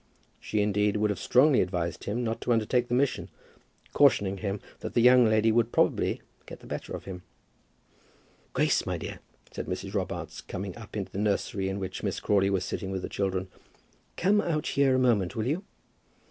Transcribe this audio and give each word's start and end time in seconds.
She, 0.39 0.63
indeed, 0.63 0.97
would 0.97 1.11
have 1.11 1.19
strongly 1.19 1.61
advised 1.61 2.05
him 2.05 2.23
not 2.23 2.41
to 2.41 2.51
undertake 2.51 2.87
the 2.87 2.95
mission, 2.95 3.29
cautioning 3.93 4.37
him 4.39 4.59
that 4.79 4.95
the 4.95 4.99
young 5.03 5.25
lady 5.25 5.51
would 5.51 5.71
probably 5.71 6.23
get 6.47 6.59
the 6.59 6.65
better 6.65 6.93
of 6.95 7.05
him. 7.05 7.21
"Grace, 8.53 8.83
my 8.87 8.97
dear," 8.97 9.19
said 9.51 9.67
Mrs. 9.67 9.93
Robarts, 9.93 10.41
coming 10.41 10.75
up 10.75 10.97
into 10.97 11.11
the 11.11 11.19
nursery 11.19 11.69
in 11.69 11.77
which 11.77 12.01
Miss 12.01 12.19
Crawley 12.19 12.49
was 12.49 12.65
sitting 12.65 12.89
with 12.89 13.03
the 13.03 13.09
children, 13.09 13.47
"come 14.17 14.41
out 14.41 14.69
here 14.69 14.95
a 14.95 14.97
moment, 14.97 15.35
will 15.35 15.45
you?" 15.45 15.63